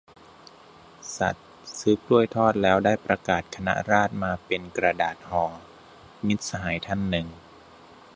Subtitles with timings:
[1.17, 1.35] "สัส
[1.79, 5.45] ซื้อกล้วยทอดแล้วได้ประกาศคณะราษฎรมาเป็นกระดาษห่อ"-
[6.25, 7.27] มิตรสหายท่านหนึ่ง